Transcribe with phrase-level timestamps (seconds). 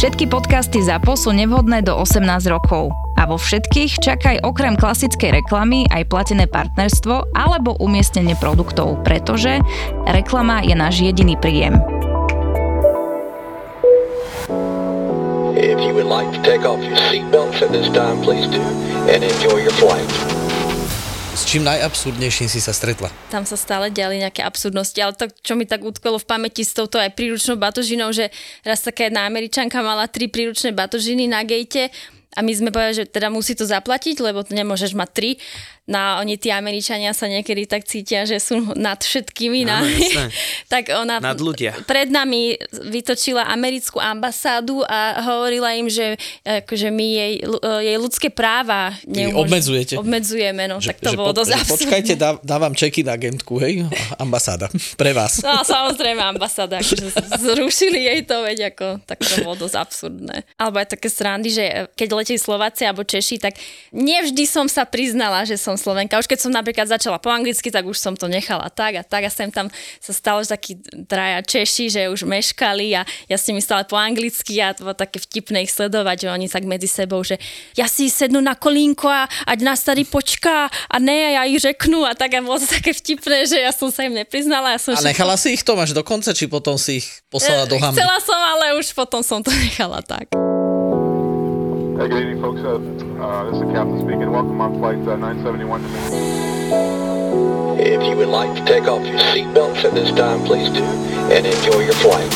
[0.00, 2.88] Všetky podcasty ZAPO sú nevhodné do 18 rokov.
[3.20, 9.60] A vo všetkých čakaj okrem klasickej reklamy aj platené partnerstvo alebo umiestnenie produktov, pretože
[10.08, 11.76] reklama je náš jediný príjem.
[15.52, 18.64] If you would like to take off your seatbelts at this time, please do,
[19.04, 20.39] and enjoy your flight.
[21.40, 23.08] S čím najabsurdnejším si sa stretla?
[23.32, 26.76] Tam sa stále diali nejaké absurdnosti, ale to, čo mi tak utkolo v pamäti s
[26.76, 28.28] touto aj príručnou batožinou, že
[28.60, 31.88] raz taká jedna američanka mala tri príručné batožiny na gejte
[32.36, 35.30] a my sme povedali, že teda musí to zaplatiť, lebo to nemôžeš mať tri
[35.90, 39.66] na oni tí Američania sa niekedy tak cítia, že sú nad všetkými.
[39.66, 40.30] Áno, na,
[40.72, 41.74] tak ona nad ľudia.
[41.82, 46.14] pred nami vytočila americkú ambasádu a hovorila im, že
[46.46, 47.32] akože my jej,
[47.82, 49.50] jej ľudské práva neumôž...
[49.50, 49.98] obmedzujete.
[49.98, 50.70] obmedzujeme.
[50.70, 53.58] No, že, tak to že bolo po, dosť že Počkajte, dá, dávam čeky na agentku,
[53.58, 55.42] hej, ambasáda, pre vás.
[55.42, 57.10] No samozrejme ambasáda, akože
[57.42, 60.46] zrušili jej to, veď ako, tak to bolo dosť absurdné.
[60.54, 61.64] Alebo aj také srandy, že
[61.98, 63.58] keď letí Slováci alebo Češi, tak
[63.90, 66.20] nevždy som sa priznala, že som Slovenka.
[66.20, 69.24] Už keď som napríklad začala po anglicky, tak už som to nechala tak a tak
[69.24, 70.76] a sem tam sa stalo, že takí
[71.08, 75.16] traja Češi, že už meškali a ja si myslela po anglicky a to bolo také
[75.16, 77.40] vtipné ich sledovať, že oni tak medzi sebou, že
[77.72, 82.04] ja si sednu na kolínko a ať nás tady počká a ne, ja ich řeknu
[82.04, 84.76] a tak a bolo to také vtipné, že ja som sa im nepriznala.
[84.76, 87.64] Ja som a nechala si ich to máš do konca, či potom si ich poslala
[87.64, 87.96] do hamby?
[87.96, 90.28] Chcela som, ale už potom som to nechala tak.
[92.00, 92.60] Hey, good evening, folks.
[92.62, 92.76] Uh,
[93.22, 94.30] uh, this is the captain speaking.
[94.32, 95.88] Welcome on flight uh, 971 to
[97.76, 100.82] If you would like to take off your seatbelts at this time, please do,
[101.28, 102.32] and enjoy your flight.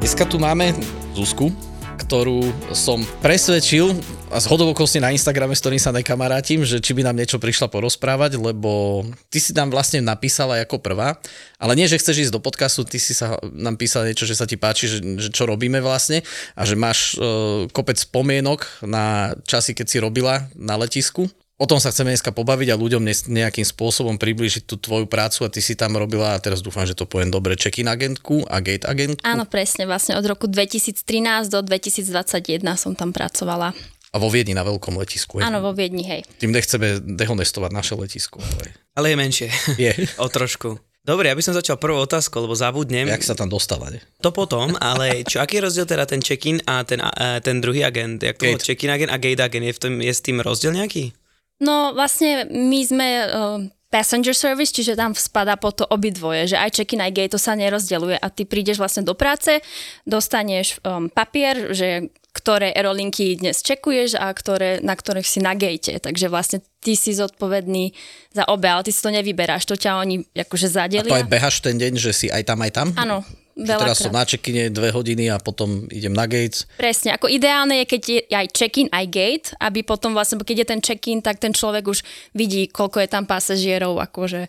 [0.00, 0.74] Dneska tu máme
[1.14, 1.69] Zuzku,
[2.10, 2.42] ktorú
[2.74, 3.94] som presvedčil
[4.34, 7.70] a z hodovokosti na Instagrame, s ktorým sa nekamarátim, že či by nám niečo prišla
[7.70, 11.22] porozprávať, lebo ty si tam vlastne napísala ako prvá,
[11.62, 14.42] ale nie, že chceš ísť do podcastu, ty si sa nám písala niečo, že sa
[14.42, 16.26] ti páči, že, že čo robíme vlastne
[16.58, 21.76] a že máš uh, kopec spomienok na časy, keď si robila na letisku O tom
[21.76, 25.76] sa chceme dneska pobaviť a ľuďom nejakým spôsobom priblížiť tú tvoju prácu a ty si
[25.76, 29.20] tam robila, a teraz dúfam, že to poviem dobre, check-in agentku a gate agentku.
[29.28, 31.04] Áno, presne, vlastne od roku 2013
[31.52, 33.76] do 2021 som tam pracovala.
[34.10, 35.44] A vo Viedni na veľkom letisku.
[35.44, 36.24] Áno, vo Viedni, hej.
[36.40, 38.40] Tým nechceme dehonestovať naše letisko.
[38.40, 39.48] Ale, ale je menšie.
[39.76, 39.92] Je.
[40.24, 40.80] o trošku.
[41.04, 43.08] Dobre, ja by som začal prvou otázkou, lebo zabudnem.
[43.08, 44.00] Jak sa tam dostala, ne?
[44.24, 47.84] To potom, ale čo, aký je rozdiel teda ten check-in a ten, a, ten druhý
[47.84, 48.20] agent?
[48.20, 49.64] Jak to check-in agent a gate agent?
[49.64, 51.12] Je, v tom, je s tým rozdiel nejaký?
[51.60, 53.60] No vlastne my sme uh,
[53.92, 57.58] passenger service, čiže tam spada po to obidvoje, že aj check-in, aj gate to sa
[57.58, 59.60] nerozdeluje a ty prídeš vlastne do práce,
[60.06, 65.98] dostaneš um, papier, že ktoré aerolinky dnes čekuješ a ktoré, na ktorých si na gate.
[65.98, 67.90] Takže vlastne ty si zodpovedný
[68.30, 71.10] za obe, ale ty si to nevyberáš, to ťa oni akože zadelia.
[71.10, 72.88] A to aj behaš ten deň, že si aj tam, aj tam?
[72.94, 73.26] Áno,
[73.56, 76.64] Veľa teraz som na check-ine dve hodiny a potom idem na gate.
[76.78, 80.66] Presne, ako ideálne je, keď je aj check-in, aj gate, aby potom vlastne, keď je
[80.66, 84.48] ten check-in, tak ten človek už vidí, koľko je tam pasažierov, akože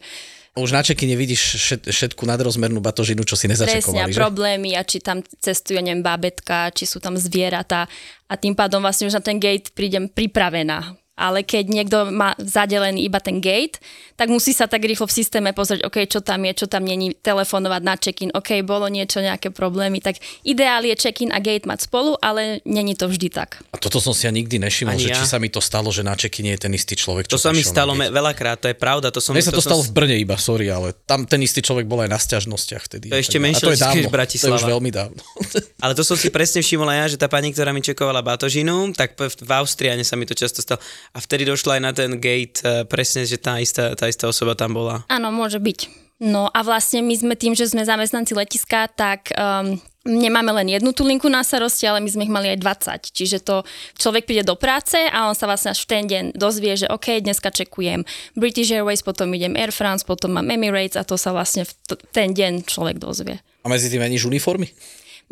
[0.52, 4.20] už na čeky nevidíš všet, všetku nadrozmernú batožinu, čo si nezačekovali, Presne, že?
[4.20, 7.88] problémy a či tam cestujú, neviem, bábetka, či sú tam zvieratá
[8.28, 13.06] a tým pádom vlastne už na ten gate prídem pripravená ale keď niekto má zadelený
[13.06, 13.78] iba ten gate,
[14.18, 17.14] tak musí sa tak rýchlo v systéme pozrieť, OK, čo tam je, čo tam není,
[17.14, 21.85] telefonovať na check-in, OK, bolo niečo, nejaké problémy, tak ideál je check-in a gate mať
[21.90, 23.62] spolu, ale není to vždy tak.
[23.73, 25.18] A toto som si ja nikdy nevšimol, že ja.
[25.18, 27.29] či sa mi to stalo, že na check je ten istý človek.
[27.29, 29.14] to sa mi stalo me, veľakrát, to je pravda.
[29.14, 29.90] To som, Mne sa to, to stalo som...
[29.90, 33.09] v Brne iba, sorry, ale tam ten istý človek bol aj na stiažnostiach vtedy.
[33.09, 34.58] To je ešte menšie, to je dávno, Bratislava.
[34.58, 35.22] To je už veľmi dávno.
[35.84, 38.94] ale to som si presne všimol aj ja, že tá pani, ktorá mi čekovala batožinu,
[38.94, 40.82] tak v Austriane sa mi to často stalo.
[41.11, 44.55] A vtedy došla aj na ten gate uh, presne, že tá istá, tá istá osoba
[44.55, 45.03] tam bola.
[45.11, 46.02] Áno, môže byť.
[46.22, 50.93] No a vlastne my sme tým, že sme zamestnanci letiska, tak um, nemáme len jednu
[50.93, 52.61] tú linku na starosti, ale my sme ich mali aj
[53.09, 53.17] 20.
[53.17, 53.66] Čiže to
[53.97, 57.22] človek príde do práce a on sa vlastne až v ten deň dozvie, že OK,
[57.25, 58.05] dneska čekujem
[58.37, 61.73] British Airways, potom idem Air France, potom mám Emirates a to sa vlastne v
[62.13, 63.41] ten deň človek dozvie.
[63.61, 64.73] A medzi tým meníš uniformy?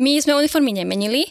[0.00, 1.28] My sme uniformy nemenili,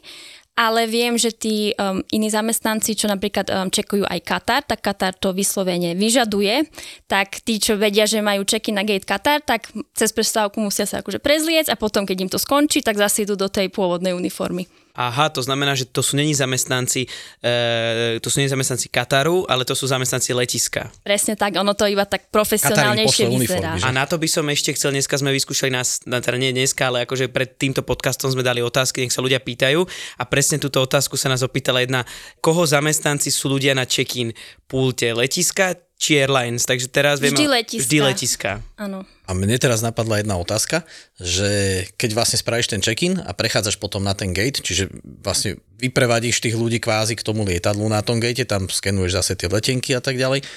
[0.60, 5.16] ale viem, že tí um, iní zamestnanci, čo napríklad um, čekujú aj Katar, tak Katar
[5.16, 6.68] to vyslovene vyžaduje,
[7.08, 11.00] tak tí, čo vedia, že majú čeky na gate Katar, tak cez prestávku musia sa
[11.00, 14.68] akože prezliec a potom, keď im to skončí, tak zase idú do tej pôvodnej uniformy.
[15.00, 17.08] Aha, to znamená, že to sú není zamestnanci,
[17.40, 20.92] e, to sú není zamestnanci Kataru, ale to sú zamestnanci letiska.
[21.08, 23.80] Presne tak, ono to iba tak profesionálnejšie vyzerá.
[23.80, 23.88] uniformy, že?
[23.88, 26.92] A na to by som ešte chcel, dneska sme vyskúšali nás, na- teda nie dneska,
[26.92, 29.88] ale akože pred týmto podcastom sme dali otázky, nech sa ľudia pýtajú
[30.20, 32.04] a presne túto otázku sa nás opýtala jedna,
[32.44, 34.36] koho zamestnanci sú ľudia na check-in
[34.68, 37.36] pulte letiska či airlines, takže teraz vieme...
[37.36, 37.84] Vždy letiska.
[37.84, 38.52] Vždy letiska.
[38.80, 39.04] Áno.
[39.28, 40.88] A mne teraz napadla jedna otázka,
[41.20, 46.40] že keď vlastne spravíš ten check-in a prechádzaš potom na ten gate, čiže vlastne vyprevadíš
[46.40, 50.00] tých ľudí kvázi k tomu lietadlu na tom gate, tam skenuješ zase tie letenky a
[50.00, 50.48] tak ďalej,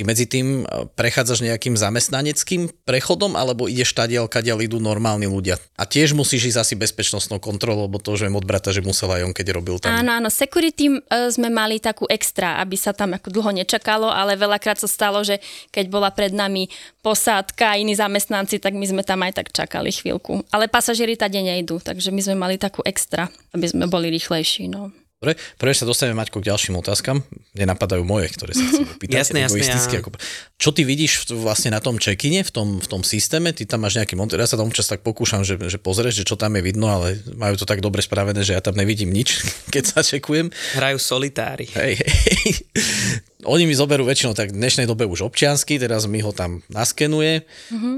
[0.00, 5.60] ty medzi tým e, prechádzaš nejakým zamestnaneckým prechodom, alebo ideš tadiaľ, kadiaľ idú normálni ľudia.
[5.76, 9.28] A tiež musíš ísť asi bezpečnostnou kontrolou, lebo to, viem od brata, že musel aj
[9.28, 9.92] on, keď robil tam.
[9.92, 14.40] Áno, áno, security e, sme mali takú extra, aby sa tam ako dlho nečakalo, ale
[14.40, 15.36] veľakrát sa stalo, že
[15.68, 16.72] keď bola pred nami
[17.04, 20.48] posádka a iní zamestnanci, tak my sme tam aj tak čakali chvíľku.
[20.48, 24.72] Ale pasažieri tade nejdú, takže my sme mali takú extra, aby sme boli rýchlejší.
[24.72, 24.88] No.
[25.20, 27.20] Dobre, prvé sa dostaneme Maťko k ďalším otázkam.
[27.52, 29.20] Mne napadajú moje, ktoré sa chcem opýtať.
[29.20, 30.16] Jasné, jasné, ja- ako...
[30.56, 33.52] Čo ty vidíš v- vlastne na tom check-ine, v tom, v tom systéme?
[33.52, 36.24] Ty tam máš nejaký monitor, ja sa tam občas tak pokúšam, že, že pozrieš, že
[36.24, 39.44] čo tam je vidno, ale majú to tak dobre spravené, že ja tam nevidím nič,
[39.76, 40.48] keď sa čekujem.
[40.80, 41.68] Hrajú solitári.
[41.68, 42.52] Hej, hej.
[43.52, 47.44] Oni mi zoberú väčšinou tak v dnešnej dobe už občiansky, teraz mi ho tam naskenuje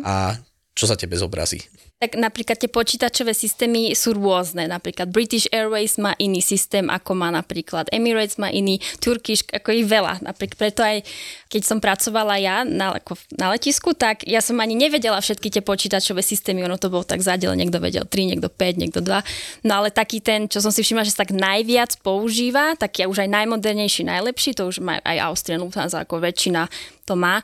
[0.02, 0.42] a
[0.74, 1.62] čo sa tebe zobrazí?
[2.02, 4.66] Tak napríklad tie počítačové systémy sú rôzne.
[4.66, 9.86] Napríklad British Airways má iný systém, ako má napríklad Emirates má iný, Turkish, ako ich
[9.86, 10.18] veľa.
[10.18, 11.06] Napríklad preto aj
[11.46, 15.62] keď som pracovala ja na, ako na letisku, tak ja som ani nevedela všetky tie
[15.62, 16.66] počítačové systémy.
[16.66, 19.62] Ono to bolo tak zadiel, niekto vedel 3, niekto 5, niekto 2.
[19.62, 23.22] No ale taký ten, čo som si všimla, že sa tak najviac používa, taký už
[23.22, 26.66] aj najmodernejší, najlepší, to už má aj Austrian Lufthansa, ako väčšina
[27.06, 27.42] to má,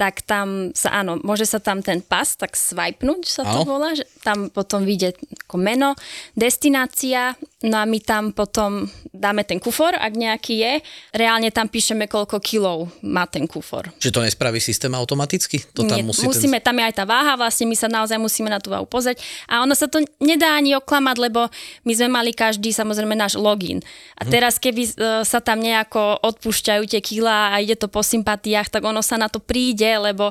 [0.00, 4.08] tak tam sa, áno, môže sa tam ten pas tak swipenúť, sa to volá, že
[4.24, 5.12] tam potom vyjde
[5.44, 5.92] ako meno,
[6.32, 10.72] destinácia, no a my tam potom dáme ten kufor, ak nejaký je,
[11.12, 13.92] reálne tam píšeme, koľko kilov má ten kufor.
[14.00, 15.60] Že to nespraví systém automaticky?
[15.76, 16.72] To tam Nie, musí musíme, ten...
[16.72, 19.60] tam je aj tá váha, vlastne my sa naozaj musíme na tú váhu pozrieť a
[19.60, 21.52] ono sa to nedá ani oklamať, lebo
[21.84, 23.84] my sme mali každý samozrejme náš login.
[24.16, 24.30] A Mhm.
[24.30, 24.90] teraz keby e,
[25.26, 29.26] sa tam nejako odpúšťajú tie kilá a ide to po sympatiách, tak ono sa na
[29.26, 30.30] to príde, lebo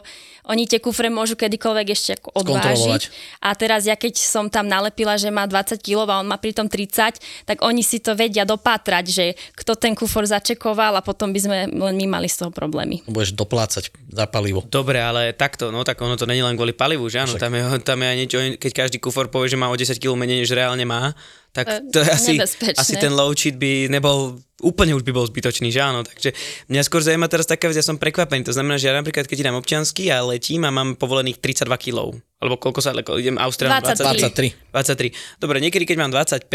[0.49, 3.01] oni tie kufre môžu kedykoľvek ešte ako odvážiť.
[3.43, 6.65] A teraz ja keď som tam nalepila, že má 20 kg a on má pritom
[6.65, 11.39] 30, tak oni si to vedia dopátrať, že kto ten kufor začekoval a potom by
[11.39, 13.05] sme len my mali z toho problémy.
[13.05, 14.65] Budeš doplácať za palivo.
[14.65, 17.61] Dobre, ale takto, no tak ono to není len kvôli palivu, že áno, tam je,
[17.85, 20.51] tam je aj niečo, keď každý kufor povie, že má o 10 kg menej, než
[20.55, 21.13] reálne má,
[21.49, 22.77] tak to je asi, nebezpečné.
[22.77, 26.37] asi ten low cheat by nebol, úplne už by bol zbytočný, že áno, takže
[26.69, 29.49] mňa skôr zaujíma teraz taká vec, ja som prekvapený, to znamená, že ja napríklad, keď
[29.49, 33.81] idem občiansky a letím a mám povolených 32 kg, alebo koľko sa, ako idem Austrálom
[33.81, 34.53] 23.
[34.71, 35.09] 23.
[35.09, 35.41] 23.
[35.41, 36.45] Dobre, niekedy, keď mám 25,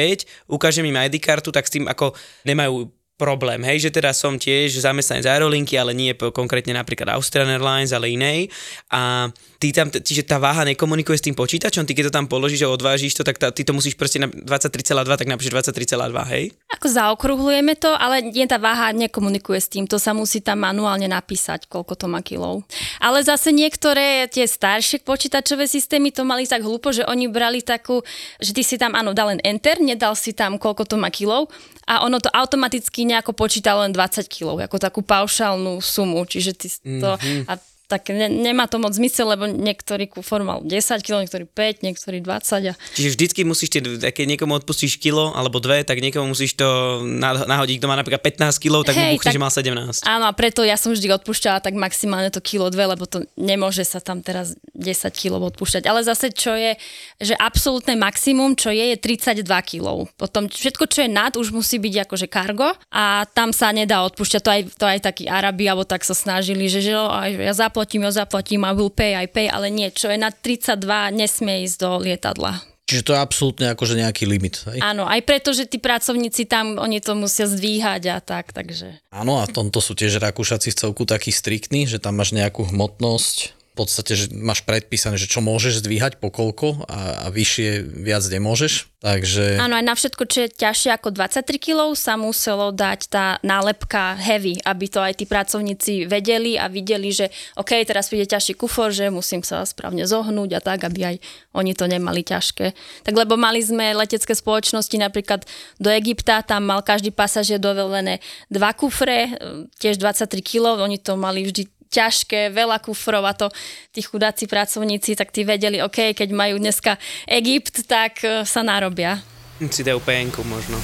[0.46, 2.14] ukážem im ID kartu, tak s tým ako
[2.46, 7.94] nemajú problém, hej, že teda som tiež zamestnanec aerolinky, ale nie konkrétne napríklad Austrian Airlines,
[7.94, 8.50] ale inej.
[8.90, 9.30] A
[9.62, 12.74] ty tam, čiže tá váha nekomunikuje s tým počítačom, ty keď to tam položíš a
[12.74, 16.44] odvážiš to, tak tá, ty to musíš proste na 23,2, tak napíšeš 23,2, hej?
[16.74, 21.06] Ako zaokrúhlujeme to, ale nie tá váha nekomunikuje s tým, to sa musí tam manuálne
[21.06, 22.66] napísať, koľko to má kilov.
[22.98, 28.02] Ale zase niektoré tie staršie počítačové systémy to mali tak hlúpo, že oni brali takú,
[28.42, 31.46] že ty si tam, áno, dal len enter, nedal si tam, koľko to má kilov
[31.84, 36.68] a ono to automaticky nejako počítalo len 20 kilov, ako takú paušálnu sumu, čiže ty
[37.00, 37.16] to...
[37.16, 37.48] Mm-hmm.
[37.48, 37.54] A
[37.94, 42.18] tak ne, nemá to moc zmysel, lebo niektorý kufor mal 10 kg, niektorý 5, niektorý
[42.18, 46.58] 20 a Čiže vždycky musíš, tie, keď niekomu odpustíš kilo alebo dve, tak niekomu musíš
[46.58, 49.52] to na- nahodiť, kto má napríklad 15 kg, tak mu Hej, buchne, tak- že mal
[49.54, 50.02] 17.
[50.10, 53.86] Áno, a preto ja som vždy odpúšťala tak maximálne to kilo dve, lebo to nemôže
[53.86, 55.86] sa tam teraz 10 kg odpúšťať.
[55.86, 56.74] Ale zase, čo je,
[57.20, 60.08] že absolútne maximum, čo je, je 32 kg.
[60.16, 64.40] Potom všetko, čo je nad, už musí byť akože kargo a tam sa nedá odpúšťať.
[64.40, 67.83] To aj, to aj takí Arabi, alebo tak sa snažili, že, že aj ja zaplatím,
[67.84, 70.80] ja zaplatím, I will pay, I pay, ale nie, čo je nad 32,
[71.12, 72.64] nesmie ísť do lietadla.
[72.84, 74.60] Čiže to je absolútne akože nejaký limit.
[74.68, 74.84] Hej?
[74.84, 79.00] Áno, aj preto, že tí pracovníci tam, oni to musia zdvíhať a tak, takže...
[79.08, 83.63] Áno, a tomto sú tiež Rakúšaci v celku takí striktní, že tam máš nejakú hmotnosť
[83.74, 88.22] v podstate, že máš predpísané, že čo môžeš zdvíhať, po koľko a, a vyššie viac
[88.22, 88.94] nemôžeš.
[89.02, 89.60] Takže...
[89.60, 94.14] Áno, aj na všetko, čo je ťažšie ako 23 kg, sa muselo dať tá nálepka
[94.16, 97.28] heavy, aby to aj tí pracovníci vedeli a videli, že
[97.58, 101.16] OK, teraz príde ťažší kufor, že musím sa správne zohnúť a tak, aby aj
[101.52, 102.72] oni to nemali ťažké.
[103.04, 105.44] Tak lebo mali sme letecké spoločnosti napríklad
[105.82, 109.34] do Egypta, tam mal každý pasažier dovolené dva kufre,
[109.82, 113.46] tiež 23 kg, oni to mali vždy ťažké, veľa kufrov a to
[113.94, 116.98] tí chudáci pracovníci, tak tí vedeli, OK, keď majú dneska
[117.30, 119.22] Egypt, tak e, sa narobia.
[119.62, 120.76] Si dajú penku možno.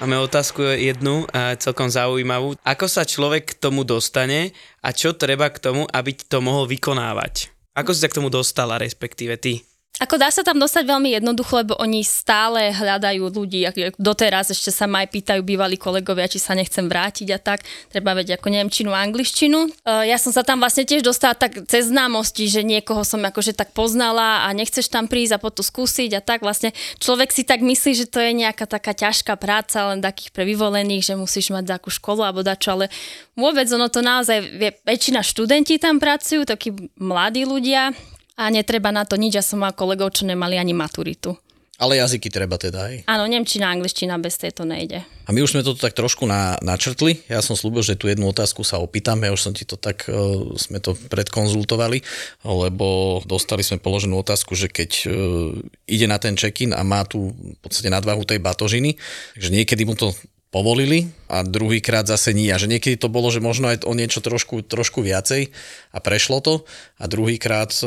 [0.00, 2.56] Máme otázku jednu, a celkom zaujímavú.
[2.64, 7.52] Ako sa človek k tomu dostane a čo treba k tomu, aby to mohol vykonávať?
[7.76, 9.69] Ako si sa k tomu dostala, respektíve ty?
[10.00, 13.68] Ako dá sa tam dostať veľmi jednoducho, lebo oni stále hľadajú ľudí.
[14.00, 17.68] Doteraz ešte sa ma aj pýtajú bývalí kolegovia, či sa nechcem vrátiť a tak.
[17.92, 19.68] Treba vedieť ako nemčinu angličtinu.
[19.84, 23.52] Uh, ja som sa tam vlastne tiež dostala tak cez známosti, že niekoho som akože
[23.52, 26.40] tak poznala a nechceš tam prísť a potom skúsiť a tak.
[26.40, 30.48] Vlastne človek si tak myslí, že to je nejaká taká ťažká práca, len takých pre
[30.48, 32.88] vyvolených, že musíš mať takú školu alebo dačo, ale
[33.36, 34.40] vôbec ono to naozaj,
[34.88, 37.92] väčšina študenti tam pracujú, takí mladí ľudia,
[38.36, 39.38] a netreba na to nič.
[39.38, 41.38] Ja som mal kolegov, čo nemali ani maturitu.
[41.80, 43.08] Ale jazyky treba teda, aj.
[43.08, 45.00] Áno, nemčina, angličtina, bez tej to nejde.
[45.00, 47.24] A my už sme toto tak trošku na, načrtli.
[47.24, 49.24] Ja som slúbil, že tu jednu otázku sa opýtam.
[49.24, 52.04] Ja už som ti to tak, uh, sme to predkonzultovali,
[52.44, 55.56] lebo dostali sme položenú otázku, že keď uh,
[55.88, 59.00] ide na ten check-in a má tu v podstate nadvahu tej batožiny,
[59.40, 60.12] takže niekedy mu to
[60.50, 62.50] povolili a druhýkrát zase nie.
[62.50, 65.54] A že niekedy to bolo, že možno aj o niečo trošku, trošku viacej
[65.94, 66.54] a prešlo to
[66.98, 67.86] a druhýkrát e,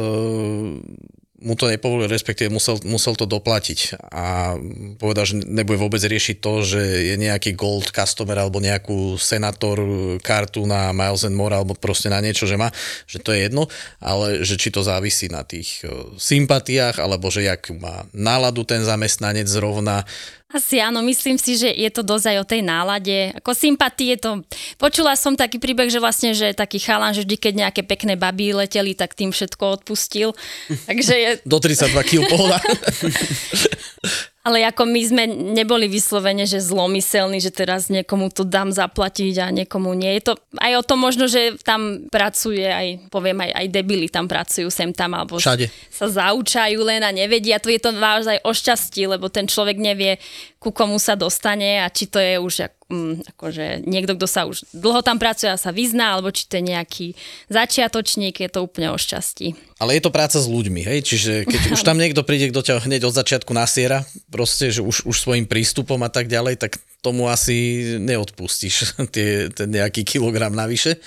[1.44, 4.56] mu to nepovolil, respektíve musel, musel to doplatiť a
[4.96, 9.78] povedal, že nebude vôbec riešiť to, že je nejaký gold customer alebo nejakú senator
[10.24, 12.72] kartu na Miles and More alebo proste na niečo, že má,
[13.04, 13.68] že to je jedno,
[14.00, 18.80] ale že či to závisí na tých e, sympatiách alebo že jak má náladu ten
[18.88, 20.08] zamestnanec zrovna,
[20.54, 23.34] asi áno, myslím si, že je to dosť aj o tej nálade.
[23.42, 24.46] Ako sympatie to...
[24.78, 28.54] Počula som taký príbeh, že vlastne, že taký chalan, že vždy, keď nejaké pekné baby
[28.54, 30.38] leteli, tak tým všetko odpustil.
[30.90, 31.30] Takže je...
[31.44, 32.58] Do 32 kg pohoda.
[34.44, 35.24] Ale ako my sme
[35.56, 40.20] neboli vyslovene, že zlomyselní, že teraz niekomu to dám zaplatiť a niekomu nie.
[40.20, 44.28] Je to aj o tom možno, že tam pracuje aj, poviem, aj, aj debili tam
[44.28, 45.72] pracujú sem tam, alebo Všade.
[45.88, 47.56] sa zaučajú len a nevedia.
[47.64, 50.20] To je to naozaj o šťastí, lebo ten človek nevie,
[50.60, 54.70] ku komu sa dostane a či to je už um, akože niekto, kto sa už
[54.70, 57.08] dlho tam pracuje a sa vyzná, alebo či to je nejaký
[57.50, 59.58] začiatočník, je to úplne o šťastí.
[59.82, 61.00] Ale je to práca s ľuďmi, hej?
[61.02, 65.10] Čiže keď už tam niekto príde, kto ťa hneď od začiatku nasiera, proste, že už,
[65.10, 71.02] už svojim prístupom a tak ďalej, tak tomu asi neodpustíš tie, ten nejaký kilogram navyše.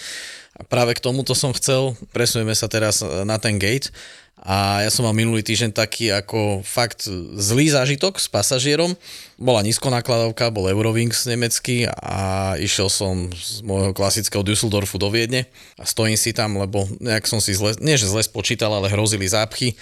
[0.56, 3.92] A práve k tomuto som chcel, presujeme sa teraz na ten gate,
[4.36, 7.08] a ja som mal minulý týždeň taký ako fakt
[7.40, 8.92] zlý zážitok s pasažierom.
[9.40, 15.48] Bola nízkonákladovka, bol Eurowings nemecký a išiel som z môjho klasického Düsseldorfu do Viedne
[15.80, 19.24] a stojím si tam, lebo nejak som si zle, nie že zle spočítal, ale hrozili
[19.24, 19.72] zápchy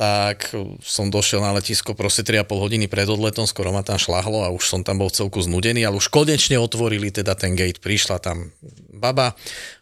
[0.00, 0.48] tak
[0.80, 4.64] som došiel na letisko proste 3,5 hodiny pred odletom, skoro ma tam šlahlo a už
[4.64, 8.48] som tam bol celku znudený, ale už konečne otvorili teda ten gate, prišla tam
[9.00, 9.32] baba,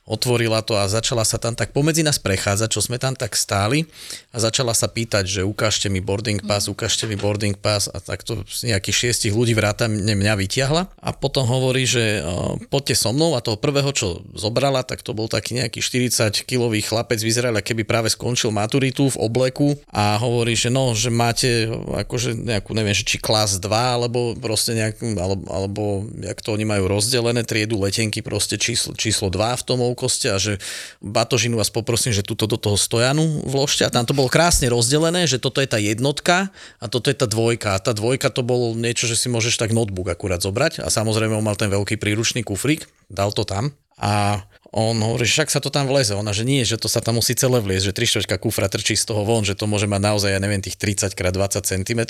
[0.08, 3.84] otvorila to a začala sa tam tak pomedzi nás prechádzať, čo sme tam tak stáli
[4.32, 6.72] a začala sa pýtať, že ukážte mi boarding pass, mm.
[6.72, 11.84] ukážte mi boarding pass a takto nejakých šiestich ľudí vrátane mňa vytiahla a potom hovorí,
[11.84, 12.24] že
[12.72, 17.20] poďte so mnou a toho prvého, čo zobrala, tak to bol taký nejaký 40-kilový chlapec
[17.20, 22.32] z Izraela, keby práve skončil maturitu v obleku a hovorí, že no, že máte akože
[22.32, 25.82] nejakú, neviem, že či klas 2 alebo proste nejak, alebo, alebo
[26.24, 30.36] jak to oni majú rozdelené triedu letenky, proste číslo, číslo 2 v tom veľkosti a
[30.36, 30.60] že
[31.00, 33.88] batožinu vás poprosím, že túto do toho stojanu vložte.
[33.88, 37.24] A tam to bolo krásne rozdelené, že toto je tá jednotka a toto je tá
[37.24, 37.80] dvojka.
[37.80, 40.84] A tá dvojka to bolo niečo, že si môžeš tak notebook akurát zobrať.
[40.84, 43.72] A samozrejme on mal ten veľký príručný kufrík, dal to tam.
[43.98, 46.12] A on hovorí, že však sa to tam vleze.
[46.12, 48.06] Ona, že nie, že to sa tam musí celé vliezť, že tri
[48.36, 51.20] kufra trčí z toho von, že to môže mať naozaj, ja neviem, tých 30 x
[51.24, 52.00] 20 cm,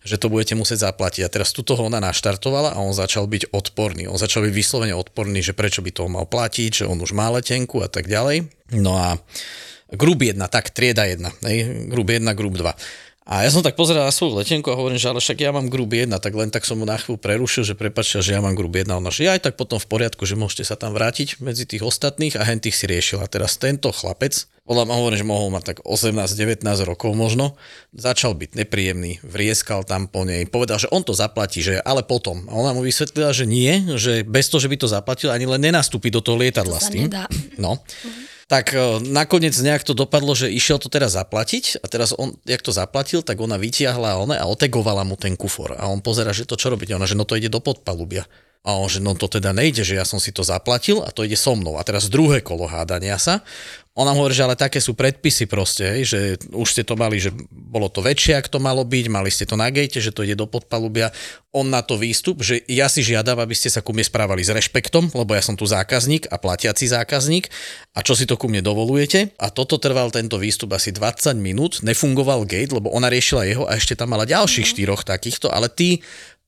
[0.00, 1.28] že to budete musieť zaplatiť.
[1.28, 4.08] A teraz tu toho ona naštartovala a on začal byť odporný.
[4.08, 7.28] On začal byť vyslovene odporný, že prečo by to mal platiť, že on už má
[7.28, 8.48] letenku a tak ďalej.
[8.80, 9.20] No a
[9.92, 11.58] grub 1, tak trieda 1, hej,
[11.92, 13.09] grub 1, grub 2.
[13.30, 15.70] A ja som tak pozeral na svoju letenku a hovorím, že ale však ja mám
[15.70, 18.58] grub 1, tak len tak som mu na chvíľu prerušil, že prepačte, že ja mám
[18.58, 18.90] grub 1.
[18.90, 22.34] Ona, že aj tak potom v poriadku, že môžete sa tam vrátiť medzi tých ostatných
[22.34, 23.22] a hen tých si riešil.
[23.22, 24.34] A teraz tento chlapec,
[24.66, 27.54] podľa mňa hovorím, že mohol mať tak 18-19 rokov možno,
[27.94, 32.50] začal byť nepríjemný, vrieskal tam po nej, povedal, že on to zaplatí, že ale potom.
[32.50, 35.62] A ona mu vysvetlila, že nie, že bez toho, že by to zaplatil, ani len
[35.62, 37.06] nenastúpi do toho lietadla To s tým.
[37.06, 37.30] nedá.
[37.62, 37.78] No.
[38.50, 42.58] Tak e, nakoniec nejak to dopadlo, že išiel to teraz zaplatiť a teraz on, jak
[42.66, 45.78] to zaplatil, tak ona vytiahla one a otegovala mu ten kufor.
[45.78, 46.90] A on pozera, že to čo robíte?
[46.98, 48.26] Ona, že no to ide do podpalubia.
[48.66, 51.22] A on, že no to teda nejde, že ja som si to zaplatil a to
[51.22, 51.78] ide so mnou.
[51.78, 53.40] A teraz druhé kolo hádania sa.
[54.00, 57.92] Ona hovorí, že ale také sú predpisy proste, že už ste to mali, že bolo
[57.92, 60.48] to väčšie, ak to malo byť, mali ste to na gate, že to ide do
[60.48, 61.12] podpalubia.
[61.52, 64.48] On na to výstup, že ja si žiadam, aby ste sa ku mne správali s
[64.48, 67.52] rešpektom, lebo ja som tu zákazník a platiaci zákazník
[67.92, 69.36] a čo si to ku mne dovolujete.
[69.36, 73.76] A toto trval tento výstup asi 20 minút, nefungoval gate, lebo ona riešila jeho a
[73.76, 76.00] ešte tam mala ďalších štyroch takýchto, ale tí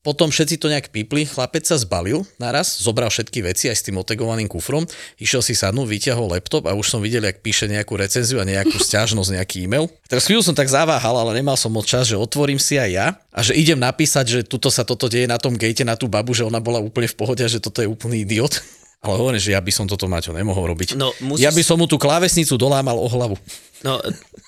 [0.03, 3.95] potom všetci to nejak pípli, chlapec sa zbalil naraz, zobral všetky veci aj s tým
[3.95, 4.83] otegovaným kufrom,
[5.15, 8.75] išiel si sadnúť, vyťahol laptop a už som videl, jak píše nejakú recenziu a nejakú
[8.75, 9.87] stiažnosť, nejaký e-mail.
[10.05, 13.07] Teraz chvíľu som tak zaváhal, ale nemal som moc čas, že otvorím si aj ja
[13.31, 16.35] a že idem napísať, že tuto sa toto deje na tom gate, na tú babu,
[16.35, 18.59] že ona bola úplne v pohode a že toto je úplný idiot.
[19.03, 20.95] Ale hovorím, že ja by som toto, Maťo, nemohol robiť.
[20.95, 23.35] No, musíš- Ja by som mu tú klávesnicu dolámal o hlavu.
[23.83, 23.99] No,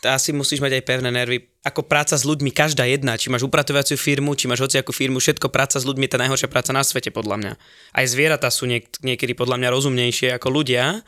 [0.06, 1.50] asi musíš mať aj pevné nervy.
[1.66, 5.50] Ako práca s ľuďmi, každá jedna, či máš upratovaciu firmu, či máš hociakú firmu, všetko
[5.50, 7.52] práca s ľuďmi je tá najhoršia práca na svete, podľa mňa.
[7.92, 11.02] Aj zvieratá sú niek- niekedy podľa mňa rozumnejšie ako ľudia,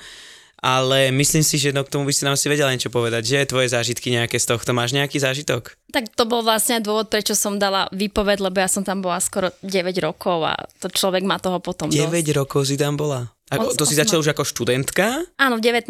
[0.58, 3.22] ale myslím si, že no, k tomu by si nám si vedela niečo povedať.
[3.22, 4.74] Že tvoje zážitky nejaké z tohto?
[4.74, 5.78] Máš nejaký zážitok?
[5.94, 9.54] Tak to bol vlastne dôvod, prečo som dala výpoved, lebo ja som tam bola skoro
[9.62, 12.34] 9 rokov a to človek má toho potom 9 dosť.
[12.34, 13.37] rokov si tam bola.
[13.48, 15.24] Os- to si začala už ako študentka?
[15.40, 15.88] Áno, v 19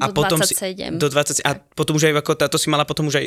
[0.00, 0.88] A do potom 27.
[0.88, 3.26] Si, do 20, a potom už aj ako, to si mala potom už aj,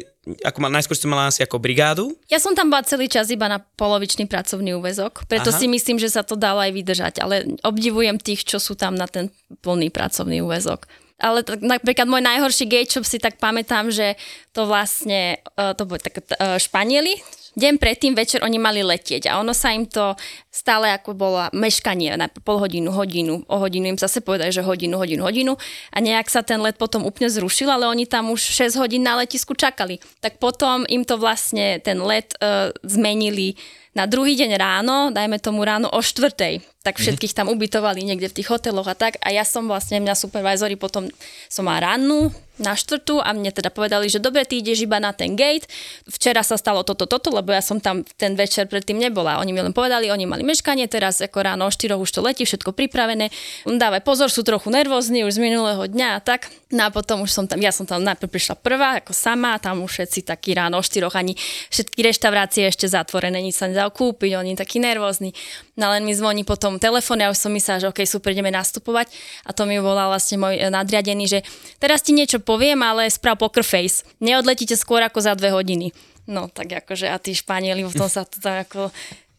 [0.49, 2.09] ako mal, najskôr si mala asi ako brigádu?
[2.25, 5.59] Ja som tam bola celý čas iba na polovičný pracovný úvezok, preto Aha.
[5.61, 9.05] si myslím, že sa to dalo aj vydržať, ale obdivujem tých, čo sú tam na
[9.05, 9.29] ten
[9.61, 10.89] plný pracovný úvezok.
[11.21, 14.17] Ale tak, napríklad môj najhorší gate shop si tak pamätám, že
[14.57, 17.13] to vlastne, uh, to boli tak uh, Španieli,
[17.55, 20.15] deň predtým večer oni mali letieť a ono sa im to
[20.51, 24.95] stále ako bola meškanie na pol hodinu, hodinu, o hodinu im zase povedali, že hodinu,
[24.99, 25.53] hodinu, hodinu
[25.91, 29.19] a nejak sa ten let potom úplne zrušil, ale oni tam už 6 hodín na
[29.19, 29.99] letisku čakali.
[30.23, 33.59] Tak potom im to vlastne ten let uh, zmenili
[33.91, 38.37] na druhý deň ráno, dajme tomu ráno o štvrtej, tak všetkých tam ubytovali niekde v
[38.39, 39.19] tých hoteloch a tak.
[39.19, 41.11] A ja som vlastne, mňa supervisory potom
[41.51, 42.31] som má rannú
[42.61, 45.65] na štvrtú a mne teda povedali, že dobre, ty ideš iba na ten gate.
[46.05, 49.41] Včera sa stalo toto, toto, lebo ja som tam ten večer predtým nebola.
[49.41, 52.45] Oni mi len povedali, oni mali meškanie, teraz ako ráno o 4 už to letí,
[52.45, 53.33] všetko pripravené.
[53.65, 56.53] Dávaj pozor, sú trochu nervózni už z minulého dňa a tak.
[56.71, 59.83] No a potom už som tam, ja som tam najprv prišla prvá, ako sama, tam
[59.83, 61.35] už všetci takí ráno o 4 ani
[61.67, 65.35] všetky reštaurácie ešte zatvorené, nič sa nedalo kúpiť, oni takí nervózni.
[65.75, 69.11] No len mi zvoní potom telefón, ja už som myslela, že ok, super, ideme nastupovať
[69.43, 71.39] a to mi volal vlastne môj nadriadený, že
[71.81, 74.03] teraz ti niečo poviem, ale sprav poker face.
[74.19, 75.95] Neodletíte skôr ako za dve hodiny.
[76.27, 78.91] No tak akože a tí Španieli v tom sa to tak ako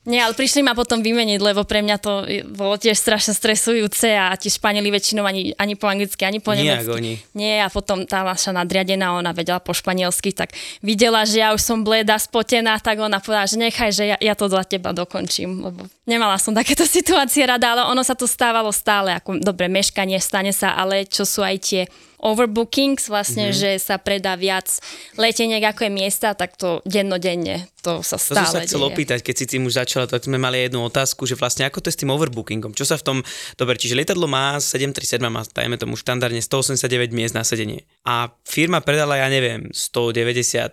[0.03, 2.27] nie, ale prišli ma potom vymeniť, lebo pre mňa to
[2.59, 6.91] bolo tiež strašne stresujúce a tí Španieli väčšinou ani, ani po anglicky, ani po nemecky.
[6.91, 7.13] oni.
[7.39, 11.63] Nie, a potom tá naša nadriadená, ona vedela po španielsky, tak videla, že ja už
[11.63, 15.71] som bleda, spotená, tak ona povedala, že nechaj, že ja, ja to za teba dokončím,
[15.71, 20.19] lebo nemala som takéto situácie rada, ale ono sa to stávalo stále, ako dobre, meškanie,
[20.19, 21.83] stane sa, ale čo sú aj tie
[22.23, 23.53] overbookings, vlastne, Mhm.
[23.53, 23.63] mm-hmm.
[23.77, 24.71] že sa predá viac
[25.15, 28.91] leteniek ako je miesta, tak to dennodenne, to sa To som stále sa chcel deje.
[28.91, 31.91] opýtať, keď si tým už začala, tak sme mali jednu otázku, že vlastne ako to
[31.91, 32.73] je s tým overbookingom?
[32.73, 33.17] Čo sa v tom...
[33.55, 37.83] Dobre, čiže lietadlo má 737, má, dajme tomu štandardne 189 miest na sedenie.
[38.03, 40.71] A firma predala, ja neviem, 192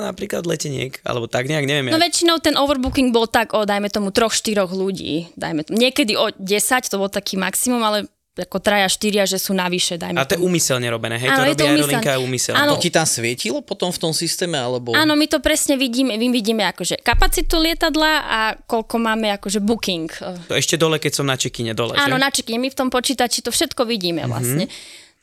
[0.00, 1.90] napríklad leteniek, alebo tak nejak, neviem.
[1.90, 2.06] No ja.
[2.06, 5.32] väčšinou ten overbooking bol tak o, dajme tomu, troch, štyroch ľudí.
[5.34, 5.74] Dajme tomu.
[5.76, 6.38] Niekedy o 10,
[6.86, 10.42] to bol taký maximum, ale ako traja, štyria, že sú navyše, dajme A to je
[10.42, 11.30] úmyselne robené, hej?
[11.30, 12.58] Áno, je to robí aerolinka úmyselne.
[12.58, 12.74] Áno.
[12.74, 14.90] To ti tam svietilo potom v tom systéme, alebo...
[14.90, 20.10] Áno, my to presne vidíme, my vidíme akože kapacitu lietadla a koľko máme akože booking.
[20.50, 22.22] To ešte dole, keď som na čekine dole, Áno, že?
[22.22, 23.88] na čekine, my v tom počítači to všetko Mhm.
[23.88, 24.66] vidíme vlastne.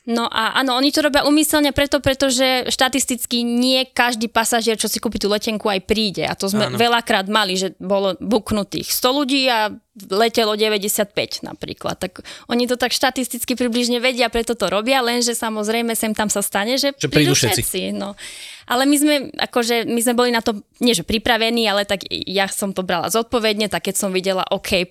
[0.02, 4.98] No a áno, oni to robia umyselne preto, pretože štatisticky nie každý pasažier, čo si
[4.98, 6.26] kúpi tú letenku, aj príde.
[6.26, 6.74] A to sme Áno.
[6.74, 12.00] veľakrát mali, že bolo buknutých 100 ľudí a letelo 95 napríklad.
[12.00, 16.40] Tak oni to tak štatisticky približne vedia, preto to robia, lenže samozrejme sem tam sa
[16.40, 17.60] stane, že, Že prídu všetci.
[17.60, 17.80] všetci.
[17.92, 18.16] No.
[18.64, 22.48] Ale my sme, akože, my sme boli na to, nie že pripravení, ale tak ja
[22.48, 24.86] som to brala zodpovedne, tak keď som videla, OK, e,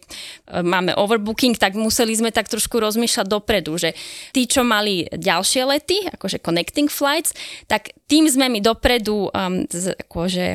[0.62, 3.98] máme overbooking, tak museli sme tak trošku rozmýšľať dopredu, že
[4.36, 7.34] tí, čo mali ďalšie lety, akože connecting flights,
[7.66, 10.46] tak tým sme mi dopredu um, z, akože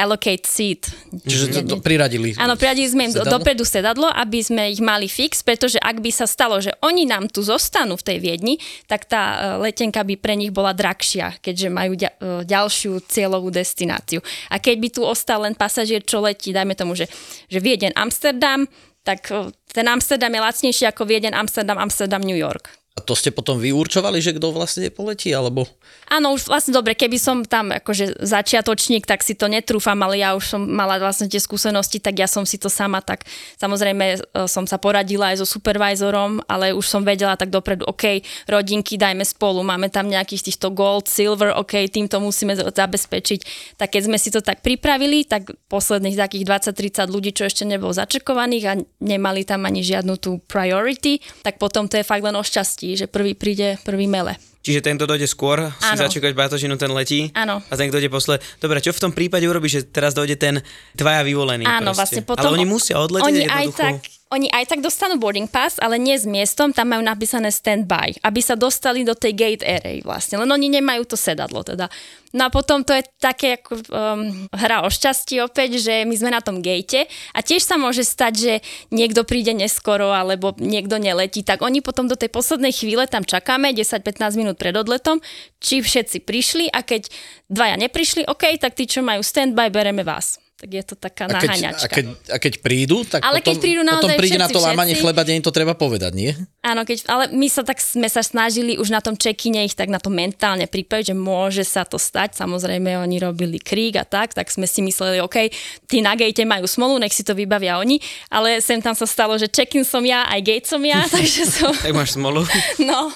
[0.00, 0.88] allocate seat.
[1.12, 2.32] Čiže to, to priradili.
[2.40, 3.36] Áno, priradili sme im sedadlo?
[3.36, 7.28] dopredu sedadlo, aby sme ich mali fix, pretože ak by sa stalo, že oni nám
[7.28, 8.56] tu zostanú v tej Viedni,
[8.88, 9.22] tak tá
[9.60, 12.00] e, letenka by pre nich bola drahšia, keďže majú e,
[12.48, 14.24] ďalšiu cieľovú destináciu.
[14.48, 17.04] A keď by tu ostal len pasažier, čo letí, dajme tomu, že,
[17.52, 18.64] že Viedeň Amsterdam,
[19.04, 22.79] tak e, ten Amsterdam je lacnejší ako Viedeň Amsterdam, Amsterdam, New York.
[22.98, 25.62] A to ste potom vy určovali, že kto vlastne poletí, alebo...
[26.10, 30.34] Áno, už vlastne dobre, keby som tam akože začiatočník, tak si to netrúfam, ale ja
[30.34, 33.22] už som mala vlastne tie skúsenosti, tak ja som si to sama tak,
[33.62, 34.18] samozrejme e,
[34.50, 39.22] som sa poradila aj so supervisorom, ale už som vedela tak dopredu, OK, rodinky dajme
[39.22, 43.40] spolu, máme tam nejakých týchto gold, silver, OK, týmto musíme zabezpečiť.
[43.78, 47.94] Tak keď sme si to tak pripravili, tak posledných takých 20-30 ľudí, čo ešte nebolo
[47.94, 52.42] začekovaných a nemali tam ani žiadnu tú priority, tak potom to je fakt len o
[52.80, 54.40] šťastí, že prvý príde, prvý mele.
[54.60, 56.04] Čiže tento dojde skôr, si Áno.
[56.04, 57.32] začekať batožinu, ten letí.
[57.32, 57.64] Áno.
[57.64, 58.36] A ten, kto ide posle.
[58.60, 60.60] Dobre, čo v tom prípade urobíš, že teraz dojde ten
[60.92, 61.64] dvaja vyvolený?
[61.64, 62.20] Áno, proste.
[62.20, 62.52] vlastne potom...
[62.52, 63.96] Ale oni musia odletieť oni aj tak,
[64.30, 68.40] oni aj tak dostanú boarding pass, ale nie s miestom, tam majú napísané stand-by, aby
[68.44, 71.90] sa dostali do tej gate area vlastne, len oni nemajú to sedadlo teda.
[72.30, 76.30] No a potom to je také ako um, hra o šťastie opäť, že my sme
[76.30, 78.52] na tom gate a tiež sa môže stať, že
[78.94, 83.74] niekto príde neskoro alebo niekto neletí, tak oni potom do tej poslednej chvíle tam čakáme
[83.74, 85.18] 10-15 minút pred odletom,
[85.58, 87.10] či všetci prišli a keď
[87.46, 90.38] dvaja neprišli, OK, tak tí, čo majú stand-by, bereme vás.
[90.60, 91.88] Tak je to taká A keď, a, naháňačka.
[91.88, 94.68] keď, a keď prídu, tak Ale keď potom, prídu naozaj potom príde na to všetci,
[94.68, 95.04] lámanie všetci.
[95.08, 96.36] chleba, deň to treba povedať, nie?
[96.60, 99.88] Áno, keď, ale my sa tak sme sa snažili už na tom check-ine ich tak
[99.88, 102.36] na to mentálne pripraviť, že môže sa to stať.
[102.36, 105.48] Samozrejme, oni robili krík a tak, tak sme si mysleli, OK,
[105.88, 107.96] tí na gate majú smolu, nech si to vybavia oni,
[108.28, 111.72] ale sem tam sa stalo, že check-in som ja, aj gate som ja, takže som,
[111.72, 112.44] Tak máš smolu.
[112.84, 113.08] no.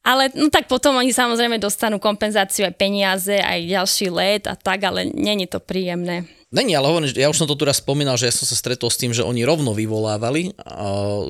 [0.00, 4.80] Ale no tak potom oni samozrejme dostanú kompenzáciu aj peniaze, aj ďalší let a tak,
[4.88, 6.24] ale není to príjemné.
[6.50, 8.90] Není, ale hovorím, ja už som to tu raz spomínal, že ja som sa stretol
[8.90, 10.50] s tým, že oni rovno vyvolávali,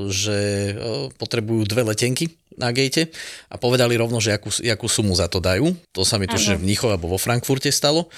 [0.09, 0.38] že
[0.72, 3.12] a, potrebujú dve letenky na gate
[3.52, 5.76] a povedali rovno, že akú, akú sumu za to dajú.
[5.92, 8.09] To sa mi tuším, že v Mnichove alebo vo Frankfurte stalo.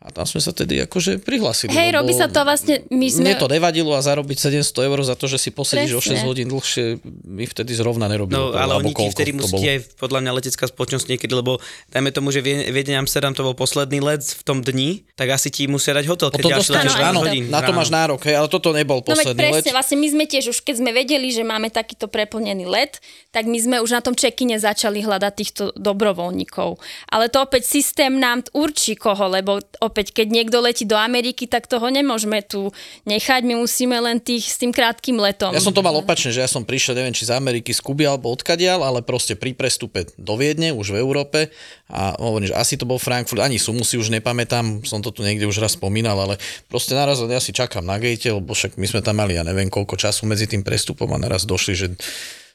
[0.00, 1.68] A tam sme sa tedy akože prihlásili.
[1.70, 3.20] Hej, robí sa to vlastne, my sme...
[3.22, 6.24] Mne to nevadilo a zarobiť 700 eur za to, že si posedíš o 6 Presne.
[6.24, 6.84] hodín dlhšie,
[7.26, 8.32] mi vtedy zrovna nerobilo.
[8.32, 12.10] No, to, ale oni ti vtedy musí aj podľa mňa letecká spoločnosť niekedy, lebo dajme
[12.10, 15.68] tomu, že Vie- Viedeň Amsterdam to bol posledný let v tom dni, tak asi ti
[15.68, 17.76] musia dať hotel, keď ďalší letíš Áno, áno, 12 hodín na to ráno.
[17.76, 19.60] máš nárok, hej, ale toto nebol No posledný let.
[19.60, 23.44] presne, vlastne my sme tiež už keď sme vedeli, že máme takýto preplnený let, tak
[23.44, 26.80] my sme už na tom check-ine začali hľadať týchto dobrovoľníkov.
[27.06, 29.60] Ale to opäť systém nám určí koho, lebo
[29.90, 32.70] opäť keď niekto letí do Ameriky, tak toho nemôžeme tu
[33.10, 35.50] nechať, my musíme len tých s tým krátkým letom.
[35.50, 38.06] Ja som to mal opačne, že ja som prišiel, neviem, či z Ameriky, z Kuby
[38.06, 41.50] alebo odkadiaľ, ale proste pri prestupe do Viedne, už v Európe
[41.90, 45.26] a hovorím, že asi to bol Frankfurt, ani sumu si už nepamätám, som to tu
[45.26, 46.38] niekde už raz spomínal, ale
[46.70, 49.66] proste naraz ja si čakám na gate, lebo však my sme tam mali, ja neviem
[49.66, 51.86] koľko času medzi tým prestupom a naraz došli, že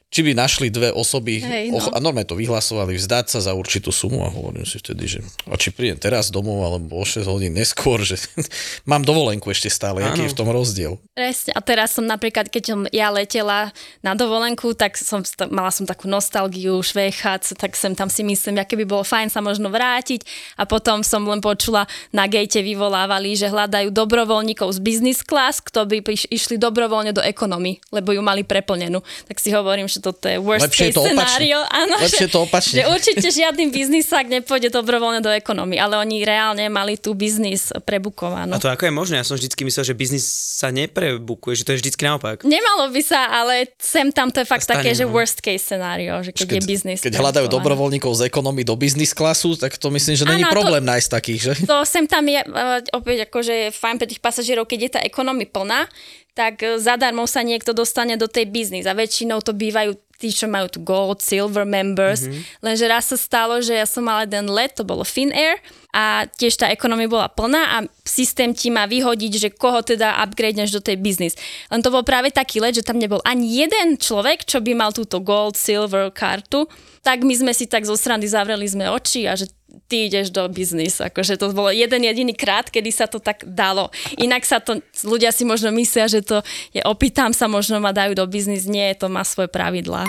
[0.06, 1.82] či by našli dve osoby Hej, no.
[1.82, 5.18] och- a normálne to vyhlasovali, vzdať sa za určitú sumu a hovorím si vtedy, že
[5.50, 8.14] a či prídem teraz domov alebo o 6 hodín neskôr, že
[8.90, 11.02] mám dovolenku ešte stále, aký je v tom rozdiel.
[11.18, 11.50] Presne.
[11.58, 15.84] A teraz som napríklad, keď som ja letela na dovolenku, tak som, st- mala som
[15.84, 20.22] takú nostalgiu, švéchac, tak sem tam si myslím, aké by bolo fajn sa možno vrátiť.
[20.54, 25.82] A potom som len počula, na gate vyvolávali, že hľadajú dobrovoľníkov z business class, kto
[25.88, 25.98] by
[26.30, 29.02] išli dobrovoľne do ekonomy, lebo ju mali preplnenú.
[29.26, 31.58] Tak si hovorím, že toto je worst Lepšie case scenario.
[31.82, 32.84] Áno, Lepšie že, to opačne.
[32.84, 38.52] Že určite žiadny biznisák nepôjde dobrovoľne do ekonomy, ale oni reálne mali tú biznis prebukovanú.
[38.52, 39.14] A to ako je možné?
[39.20, 42.44] Ja som vždycky myslel, že biznis sa neprebukuje, že to je vždycky naopak.
[42.44, 45.16] Nemalo by sa, ale sem tam to je fakt Stane, také, že no.
[45.16, 47.00] worst case scenario, že keď, je biznis.
[47.00, 50.52] Keď hľadajú dobrovoľníkov z ekonomii do biznis klasu, tak to myslím, že není Áno, a
[50.52, 51.52] to- problém nájsť takých, že?
[51.64, 55.00] To sem tam je uh, opäť akože je fajn pre tých pasažierov, keď je tá
[55.00, 55.88] ekonomi plná,
[56.36, 60.48] tak uh, zadarmo sa niekto dostane do tej biznis a väčšinou to bývajú tí, čo
[60.48, 62.24] majú tu gold, silver members.
[62.24, 62.64] Mm-hmm.
[62.64, 65.60] Lenže raz sa stalo, že ja som mala jeden let, to bolo Finnair
[65.92, 70.72] a tiež tá ekonomia bola plná a systém ti má vyhodiť, že koho teda upgradeneš
[70.72, 71.36] do tej biznis.
[71.68, 74.92] Len to bol práve taký let, že tam nebol ani jeden človek, čo by mal
[74.92, 76.68] túto gold, silver kartu,
[77.04, 79.52] tak my sme si tak zo srandy zavreli sme oči a že
[79.86, 80.98] ty ideš do biznis.
[81.02, 83.90] Akože to bolo jeden jediný krát, kedy sa to tak dalo.
[84.18, 86.42] Inak sa to, ľudia si možno myslia, že to
[86.74, 88.66] je opýtam sa, možno ma dajú do biznis.
[88.66, 90.06] Nie, to má svoje pravidlá.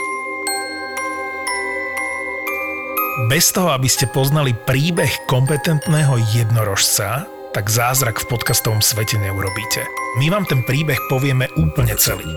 [3.27, 9.81] Bez toho, aby ste poznali príbeh kompetentného jednorožca, tak zázrak v podcastovom svete neurobíte.
[10.21, 12.29] My vám ten príbeh povieme úplne celý.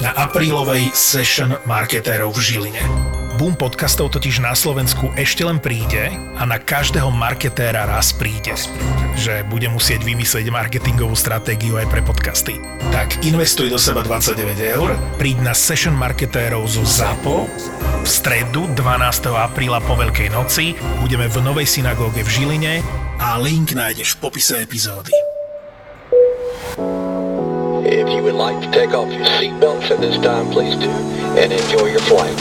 [0.00, 2.82] Na aprílovej session marketérov v Žiline.
[3.40, 8.52] Boom podcastov totiž na Slovensku ešte len príde a na každého marketéra raz príde.
[9.16, 12.60] Že bude musieť vymyslieť marketingovú stratégiu aj pre podcasty.
[12.92, 17.48] Tak investuj do seba 29 eur, príď na session marketérov zo ZAPO
[18.04, 19.32] v stredu 12.
[19.32, 20.76] apríla po Veľkej noci.
[21.00, 22.84] Budeme v Novej synagóge v Žiline
[23.24, 25.16] a link nájdeš v popise epizódy.
[27.88, 30.92] If you would like to take off your seatbelts at this time, please do,
[31.40, 32.36] and enjoy your flight.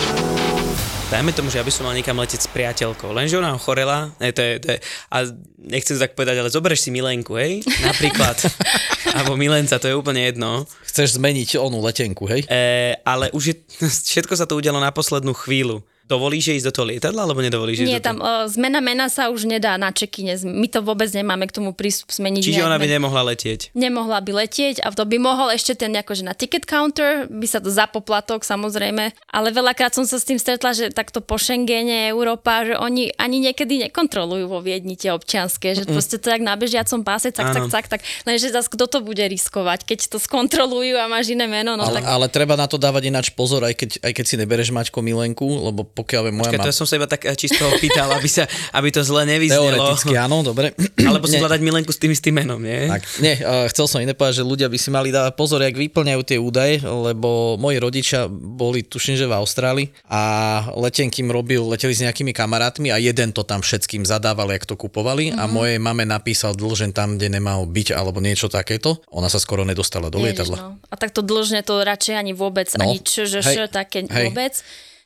[1.10, 4.30] Dajme tomu, že ja by som mal niekam letieť s priateľkou, lenže ona ochorela, ne,
[4.30, 5.26] to je, to je, a
[5.58, 8.38] nechcem to tak povedať, ale zoberieš si milenku, hej, napríklad,
[9.18, 10.70] alebo milenca, to je úplne jedno.
[10.86, 12.46] Chceš zmeniť onú letenku, hej?
[12.46, 13.56] E, ale už je,
[14.14, 15.82] všetko sa to udialo na poslednú chvíľu.
[16.10, 19.46] Dovolíš jej ísť do toho lietadla, alebo nedovolíš Nie, tam o, zmena mena sa už
[19.46, 20.34] nedá na čekine.
[20.42, 22.42] My to vôbec nemáme k tomu prístup zmeniť.
[22.42, 23.70] Čiže nejak ona by nemohla letieť.
[23.78, 27.62] nemohla by letieť a to by mohol ešte ten akože na ticket counter, by sa
[27.62, 32.10] to za poplatok samozrejme, ale veľakrát som sa s tým stretla, že takto po Schengene,
[32.10, 36.58] Európa, že oni ani niekedy nekontrolujú vo Viedni tie občianske, že proste to jak na
[36.58, 40.98] bežiacom páse, tak, tak, tak, tak, lenže zase kto to bude riskovať, keď to skontrolujú
[40.98, 42.10] a máš iné meno, no ale, tak...
[42.10, 45.46] ale treba na to dávať ináč pozor, aj keď, aj keď si nebereš Maťko milenku,
[45.46, 46.80] lebo pokiaľ viem, moja Počkaj, to ma...
[46.80, 49.76] som sa iba tak eh, čisto opýtal, aby, sa, aby to zle nevyznelo.
[49.76, 50.72] Teoreticky áno, dobre.
[51.10, 52.88] Alebo si hľadať milenku s tým istým menom, nie?
[52.88, 55.76] Tak, nie, uh, chcel som iné povedať, že ľudia by si mali dávať pozor, jak
[55.76, 60.22] vyplňajú tie údaje, lebo moji rodičia boli, tuším, že v Austrálii a
[60.80, 64.80] letenky im robil, leteli s nejakými kamarátmi a jeden to tam všetkým zadával, jak to
[64.80, 69.02] kupovali a mojej mame napísal dlžen tam, kde nemal byť alebo niečo takéto.
[69.12, 70.58] Ona sa skoro nedostala do Ježiš, lietadla.
[70.58, 70.70] no.
[70.88, 74.30] A takto dlžne to radšej ani vôbec, No, ani čo, že hej, také hej.
[74.30, 74.54] vôbec.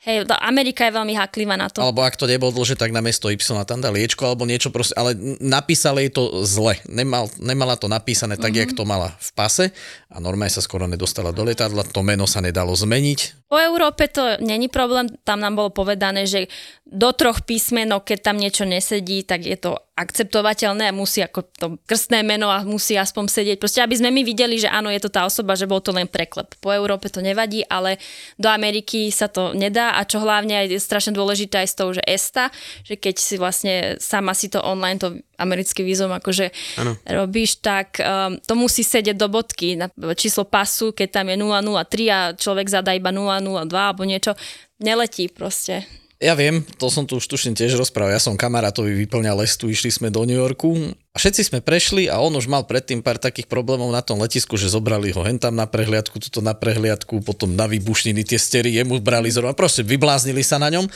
[0.04, 1.80] Hej, Amerika je veľmi haklivá na to.
[1.80, 4.92] Alebo ak to nebol dlže, tak na miesto Y tam dá liečko alebo niečo proste,
[5.00, 6.76] ale napísali jej to zle.
[6.84, 9.64] Nemal, nemala to napísané tak, jak to mala v pase
[10.12, 13.43] a normálne sa skoro nedostala do lietadla, to meno sa nedalo zmeniť.
[13.54, 16.50] Po Európe to není problém, tam nám bolo povedané, že
[16.82, 22.26] do troch písmenok, keď tam niečo nesedí, tak je to akceptovateľné musí ako to krstné
[22.26, 23.62] meno a musí aspoň sedieť.
[23.62, 26.10] Proste, aby sme my videli, že áno, je to tá osoba, že bol to len
[26.10, 26.58] preklep.
[26.58, 28.02] Po Európe to nevadí, ale
[28.34, 32.02] do Ameriky sa to nedá a čo hlavne je strašne dôležité aj s tou, že
[32.02, 32.50] ESTA,
[32.82, 36.96] že keď si vlastne sama si to online, to americký vízum akože Áno.
[37.04, 42.14] robíš, tak um, to musí sedieť do bodky na číslo pasu, keď tam je 003
[42.14, 44.34] a človek zadá iba 002 alebo niečo,
[44.82, 45.86] neletí proste.
[46.22, 48.16] Ja viem, to som tu už tuším tiež rozprával.
[48.16, 52.16] Ja som kamarátovi vyplňal lestu, išli sme do New Yorku a všetci sme prešli a
[52.22, 55.58] on už mal predtým pár takých problémov na tom letisku, že zobrali ho hen tam
[55.58, 60.40] na prehliadku, tuto na prehliadku, potom na výbušniny tie stery, jemu brali zrovna, proste vybláznili
[60.40, 60.88] sa na ňom.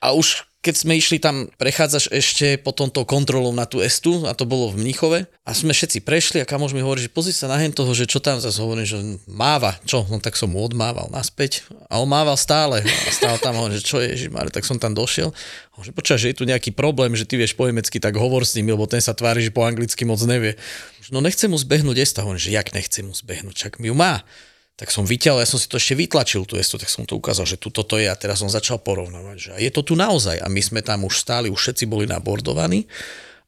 [0.00, 4.32] A už keď sme išli tam, prechádzaš ešte potom tou kontrolou na tú estu a
[4.32, 7.52] to bolo v Mníchove a sme všetci prešli a kamož mi hovorí, že pozri sa
[7.52, 8.96] na hen toho, že čo tam zase hovorím, že
[9.28, 10.08] máva, čo?
[10.08, 13.84] No tak som mu odmával naspäť a on mával stále a stál tam, hovorím, že
[13.84, 15.36] čo je, Ježišmar, tak som tam došiel.
[15.76, 18.48] Hovorím, že počkaj, že je tu nejaký problém, že ty vieš po nemecky, tak hovor
[18.48, 20.56] s ním, lebo ten sa tvári, že po anglicky moc nevie.
[21.12, 24.24] No nechcem mu zbehnúť esta, hovorím, že jak nechcem mu zbehnúť, čak mi ju má.
[24.74, 27.46] Tak som vyťahol, ja som si to ešte vytlačil tú estu, tak som to ukázal,
[27.46, 30.50] že tu toto je a teraz som začal porovnávať, že je to tu naozaj a
[30.50, 32.90] my sme tam už stáli, už všetci boli nabordovaní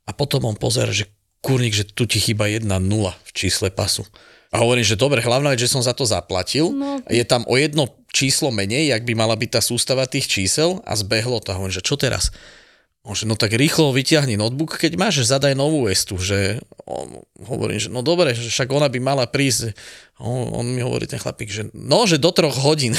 [0.06, 1.10] a potom on pozera, že
[1.42, 4.06] kurník, že tu ti chýba jedna nula v čísle pasu.
[4.54, 6.70] A hovorím, že dobre, hlavná vec, že som za to zaplatil.
[6.70, 7.02] No.
[7.10, 10.94] Je tam o jedno číslo menej, jak by mala byť tá sústava tých čísel a
[10.94, 11.52] zbehlo to.
[11.52, 12.30] A hovorím, že čo teraz?
[13.06, 16.58] On, že no tak rýchlo vyťahni notebook, keď máš, zadaj novú estu, že
[16.90, 19.78] on, hovorím, že no dobre, že však ona by mala prísť.
[20.18, 22.98] On, on mi hovorí ten chlapík, že no, že do troch hodín.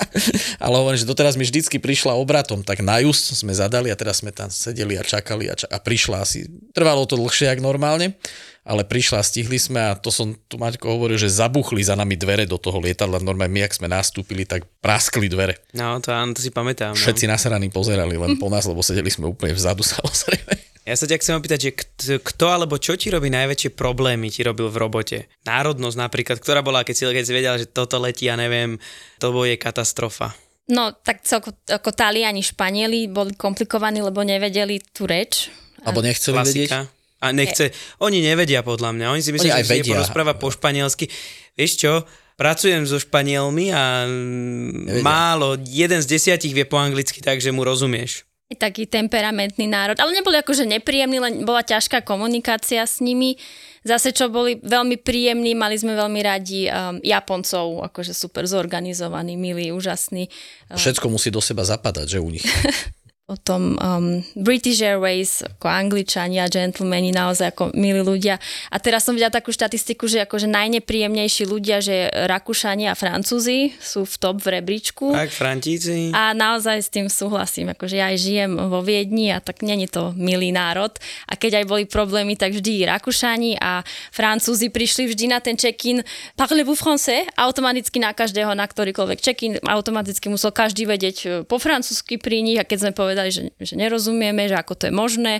[0.64, 4.24] Ale hovorím, že doteraz mi vždycky prišla obratom, tak na just sme zadali a teraz
[4.24, 8.16] sme tam sedeli a čakali a, ča- a prišla asi, trvalo to dlhšie jak normálne,
[8.64, 12.48] ale prišla stihli sme a to som tu Maťko hovoril, že zabuchli za nami dvere
[12.48, 15.60] do toho lietadla, normálne my, ak sme nastúpili, tak praskli dvere.
[15.76, 16.96] No, to áno, to si pamätám.
[16.96, 16.98] No.
[16.98, 20.74] Všetci nasraní pozerali len po nás, lebo sedeli sme úplne vzadu samozrejme.
[20.84, 24.44] Ja sa ťa chcem opýtať, že kto, kto alebo čo ti robí najväčšie problémy, ti
[24.44, 25.18] robil v robote?
[25.48, 28.76] Národnosť napríklad, ktorá bola, keď si, keď si vedela, že toto letí, ja neviem,
[29.16, 30.36] to bude katastrofa.
[30.68, 35.52] No, tak celko ako Taliani, Španieli boli komplikovaní, lebo nevedeli tú reč.
[35.84, 36.88] Alebo nechceli vedieť.
[37.24, 37.72] A nechce,
[38.04, 41.08] oni nevedia podľa mňa, oni si myslia, že si porozpráva po španielsky.
[41.56, 41.92] Vieš čo,
[42.36, 48.26] pracujem so Španielmi a mm, málo, jeden z desiatich vie po anglicky, takže mu rozumieš.
[48.54, 49.98] taký temperamentný národ.
[49.98, 53.34] Ale neboli akože nepríjemní, len bola ťažká komunikácia s nimi.
[53.82, 59.74] Zase, čo boli veľmi príjemní, mali sme veľmi radi um, Japoncov, akože super zorganizovaní, milí,
[59.74, 60.30] úžasní.
[60.70, 62.46] Všetko musí do seba zapadať, že u nich.
[63.24, 68.36] Potom um, British Airways, ako Angličania, gentlemani, naozaj ako milí ľudia.
[68.68, 74.04] A teraz som videla takú štatistiku, že akože najnepríjemnejší ľudia, že Rakúšania a Francúzi sú
[74.04, 75.16] v top v rebríčku.
[75.16, 76.12] Tak, Frantíci.
[76.12, 80.12] A naozaj s tým súhlasím, akože ja aj žijem vo Viedni a tak není to
[80.20, 80.92] milý národ.
[81.24, 83.80] A keď aj boli problémy, tak vždy Rakúšani a
[84.12, 86.04] Francúzi prišli vždy na ten check-in.
[86.36, 87.24] Parlez-vous français?
[87.40, 92.60] Automaticky na každého, na ktorýkoľvek check-in, automaticky musel každý vedieť e, po francúzsky pri nich
[92.60, 95.34] a keď sme povedali, že, že nerozumieme, že ako to je možné,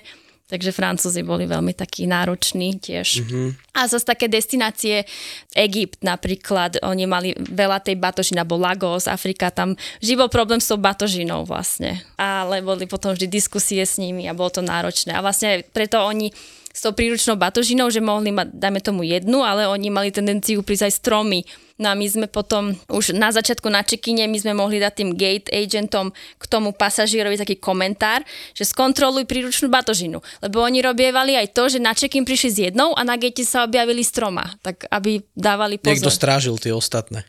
[0.45, 3.25] Takže Francúzi boli veľmi takí nároční tiež.
[3.25, 3.49] Mm-hmm.
[3.81, 5.09] A zase také destinácie,
[5.57, 9.73] Egypt napríklad, oni mali veľa tej batožina, bol Lagos, Afrika, tam
[10.05, 11.97] vždy bol problém s tou batožinou vlastne.
[12.21, 15.17] Ale boli potom vždy diskusie s nimi a bolo to náročné.
[15.17, 16.29] A vlastne preto oni
[16.69, 20.93] s tou príručnou batožinou, že mohli mať, dajme tomu jednu, ale oni mali tendenciu prísť
[20.93, 21.41] aj stromy.
[21.75, 25.11] No a my sme potom už na začiatku na čekine, my sme mohli dať tým
[25.19, 28.23] gate agentom k tomu pasažierovi taký komentár,
[28.55, 30.23] že skontroluj príručnú batožinu.
[30.39, 33.67] Lebo oni robievali aj to, že na check-in prišli s jednou a na gate sa
[33.67, 35.99] objavili stroma, tak aby dávali pozor.
[35.99, 37.27] Niekto strážil tie ostatné.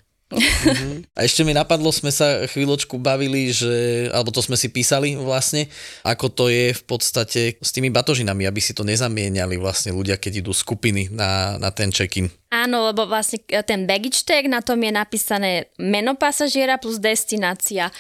[1.14, 5.70] A ešte mi napadlo, sme sa chvíľočku bavili, že, alebo to sme si písali vlastne,
[6.02, 10.42] ako to je v podstate s tými batožinami, aby si to nezamieniali vlastne ľudia, keď
[10.42, 12.34] idú skupiny na, na ten check-in.
[12.50, 13.38] Áno, lebo vlastne
[13.70, 17.94] ten baggage tag, na tom je napísané meno pasažiera plus destinácia.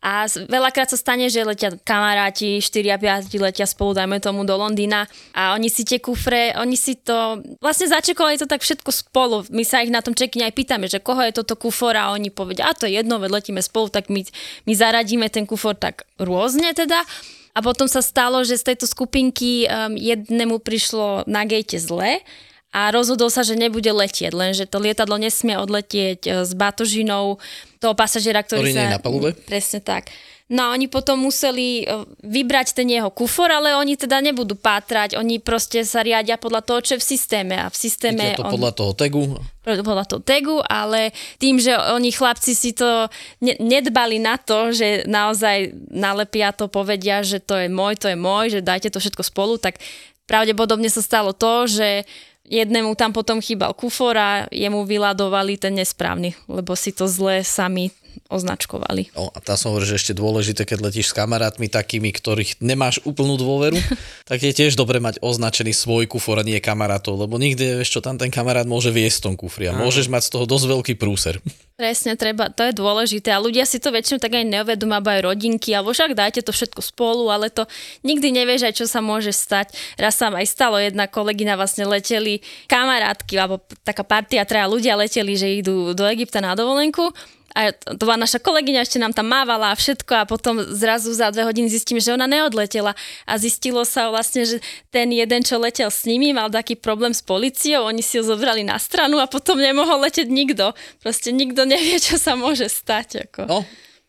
[0.00, 4.56] A veľakrát sa stane, že letia kamaráti, 4 a 5 letia spolu, dajme tomu, do
[4.56, 5.04] Londýna
[5.36, 9.44] a oni si tie kufre, oni si to, vlastne začekovali to tak všetko spolu.
[9.52, 12.32] My sa ich na tom čekine aj pýtame, že koho je toto kufor a oni
[12.32, 14.24] povedia, a to je jedno, veď letíme spolu, tak my,
[14.64, 17.04] my zaradíme ten kufor tak rôzne teda.
[17.52, 22.24] A potom sa stalo, že z tejto skupinky um, jednému prišlo na gate zle
[22.70, 27.42] a rozhodol sa, že nebude letieť, lenže to lietadlo nesmie odletieť e, s batožinou
[27.82, 28.78] toho pasažiera, ktorý, ktorý sa...
[28.78, 29.30] nie je na palube?
[29.34, 30.14] Presne tak.
[30.50, 35.14] No a oni potom museli e, vybrať ten jeho kufor, ale oni teda nebudú pátrať,
[35.14, 37.54] oni proste sa riadia podľa toho, čo je v systéme.
[37.54, 38.34] A v systéme...
[38.34, 39.38] Je to on, podľa toho tagu?
[39.62, 43.06] Podľa toho tagu, ale tým, že oni chlapci si to
[43.38, 48.18] ne, nedbali na to, že naozaj nalepia to, povedia, že to je môj, to je
[48.18, 49.78] môj, že dajte to všetko spolu, tak
[50.26, 52.02] pravdepodobne sa stalo to, že
[52.50, 57.94] Jednému tam potom chýbal kufor a jemu vyladovali ten nesprávny, lebo si to zle sami
[58.30, 59.10] označkovali.
[59.18, 63.02] No, a tam som hovoril, že ešte dôležité, keď letíš s kamarátmi takými, ktorých nemáš
[63.02, 63.74] úplnú dôveru,
[64.30, 68.00] tak je tiež dobre mať označený svoj kufor a nie kamarátov, lebo nikdy vieš, čo
[68.00, 70.94] tam ten kamarát môže viesť v tom kufri a môžeš mať z toho dosť veľký
[70.94, 71.42] prúser.
[71.80, 75.24] Presne, treba, to je dôležité a ľudia si to väčšinou tak aj neuvedomia, alebo aj
[75.32, 77.64] rodinky, alebo však dajte to všetko spolu, ale to
[78.04, 79.72] nikdy nevieš aj, čo sa môže stať.
[79.96, 85.32] Raz sa aj stalo, jedna kolegyna vlastne leteli kamarátky, alebo taká partia, traja ľudia leteli,
[85.40, 87.16] že idú do Egypta na dovolenku
[87.54, 91.34] a to bola naša kolegyňa, ešte nám tam mávala a všetko a potom zrazu za
[91.34, 92.94] dve hodiny zistíme, že ona neodletela
[93.26, 94.56] a zistilo sa vlastne, že
[94.94, 98.62] ten jeden, čo letel s nimi, mal taký problém s policiou, oni si ho zobrali
[98.62, 100.72] na stranu a potom nemohol leteť nikto.
[101.02, 103.30] Proste nikto nevie, čo sa môže stať.
[103.30, 103.40] Ako.
[103.50, 103.58] No,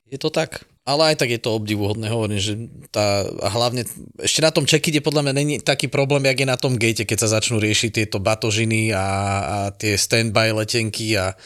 [0.05, 0.65] je to tak.
[0.81, 2.57] Ale aj tak je to obdivuhodné, hovorím, že
[2.89, 3.85] tá, a hlavne
[4.17, 7.17] ešte na tom check podľa mňa není taký problém, jak je na tom gate, keď
[7.21, 11.37] sa začnú riešiť tieto batožiny a, a tie standby letenky a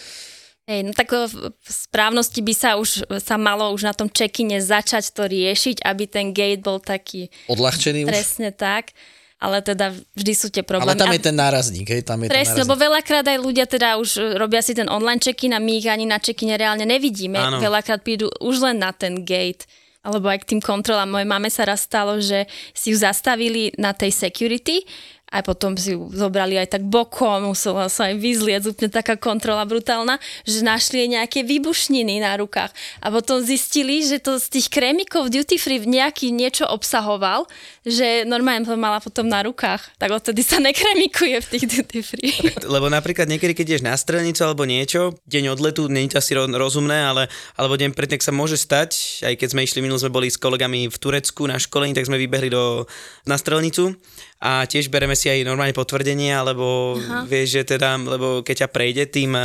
[0.66, 5.14] Hej, no tak v správnosti by sa už sa malo už na tom čekine začať
[5.14, 7.30] to riešiť, aby ten gate bol taký...
[7.46, 8.10] Odľahčený už?
[8.10, 8.98] Presne tak.
[9.38, 10.98] Ale teda vždy sú tie problémy.
[10.98, 12.02] Ale tam je ten nárazník, hej?
[12.02, 15.62] Tam je Presne, lebo veľakrát aj ľudia teda už robia si ten online check-in a
[15.62, 17.38] my ich ani na check-ine reálne nevidíme.
[17.38, 17.62] Áno.
[17.62, 19.70] Veľakrát prídu už len na ten gate
[20.06, 21.10] alebo aj k tým kontrolám.
[21.10, 22.46] Mojej mame sa raz stalo, že
[22.78, 24.86] si ju zastavili na tej security
[25.32, 29.66] a potom si ju zobrali aj tak bokom, musela sa aj vyzliec, úplne taká kontrola
[29.66, 32.70] brutálna, že našli jej nejaké výbušniny na rukách
[33.02, 37.50] a potom zistili, že to z tých krémikov duty free nejaký niečo obsahoval,
[37.84, 42.34] že normálne to mala potom na rukách, tak odtedy sa nekremikuje v tých duty free.
[42.66, 47.02] Lebo napríklad niekedy, keď ideš na strelnicu alebo niečo, deň odletu, je to asi rozumné,
[47.02, 50.38] ale alebo deň predtým sa môže stať, aj keď sme išli, minul sme boli s
[50.38, 52.86] kolegami v Turecku na školení, tak sme vybehli do,
[53.26, 53.98] na strelnicu
[54.46, 57.26] a tiež bereme si aj normálne potvrdenie, alebo Aha.
[57.26, 59.44] vieš, že teda, lebo keď ťa prejde tým, eh,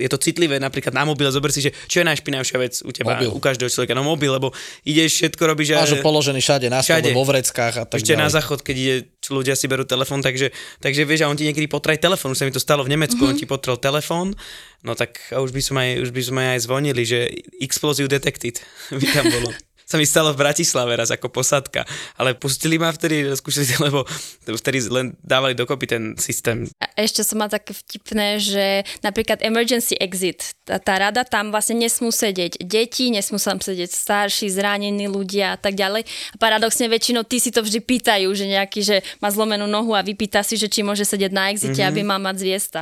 [0.00, 3.18] je to citlivé napríklad na mobil, zober si, že čo je najšpinavšia vec u teba,
[3.18, 3.30] mobil.
[3.34, 4.54] u každého človeka, no mobil, lebo
[4.86, 5.74] ideš, všetko robíš.
[5.74, 8.22] Máš ho položený všade, na stole, vo vreckách a tak Ešte ďalej.
[8.24, 8.96] na záchod, keď ide,
[9.28, 12.46] ľudia si berú telefón, takže, takže vieš, a on ti niekedy potraj telefón, už sa
[12.46, 13.34] mi to stalo v Nemecku, mm-hmm.
[13.34, 14.38] on ti potrel telefón,
[14.86, 17.28] no tak už by som aj, už by sme aj zvonili, že
[17.58, 18.62] explosive detected
[19.00, 19.50] by tam bolo.
[19.84, 21.84] Sa mi stalo v Bratislave raz ako posadka,
[22.16, 24.08] ale pustili ma vtedy, skúšali, lebo
[24.48, 26.68] vtedy len dávali dokopy ten systém.
[26.80, 31.76] A ešte som mal také vtipné, že napríklad emergency exit, tá, tá rada tam vlastne
[31.76, 36.08] nesmú sedieť deti, nesmú tam sedieť starší, zranení ľudia a tak ďalej.
[36.32, 40.00] A paradoxne väčšinou tí si to vždy pýtajú, že nejaký, že má zlomenú nohu a
[40.00, 41.90] vypýta si, že či môže sedieť na exite, mm-hmm.
[41.92, 42.80] aby mal mať zviesta.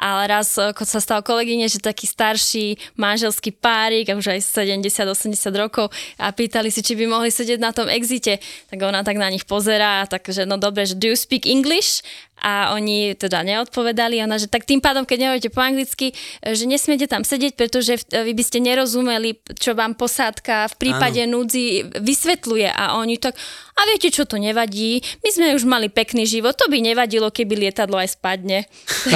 [0.00, 5.92] Ale raz ako sa stal kolegyne, že taký starší manželský párik, už aj 70-80 rokov
[6.16, 8.40] a pýtali si, či by mohli sedieť na tom exite.
[8.72, 12.00] Tak ona tak na nich pozerá, takže no dobre, že do you speak English?
[12.40, 14.24] a oni teda neodpovedali.
[14.24, 18.32] Ona, že tak tým pádom, keď nehovoríte po anglicky, že nesmiete tam sedieť, pretože vy
[18.32, 21.44] by ste nerozumeli, čo vám posádka v prípade ano.
[21.44, 23.36] núdzi vysvetľuje a oni tak,
[23.76, 27.68] a viete čo, to nevadí, my sme už mali pekný život, to by nevadilo, keby
[27.68, 28.64] lietadlo aj spadne.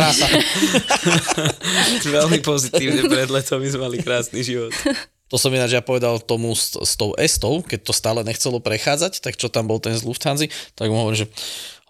[2.04, 4.72] Veľmi pozitívne pred letom my sme mali krásny život.
[5.34, 9.18] To som ináč ja povedal tomu s, s tou Estou, keď to stále nechcelo prechádzať,
[9.18, 10.46] tak čo tam bol ten z Lufthansa,
[10.78, 11.28] tak mu hovorím, že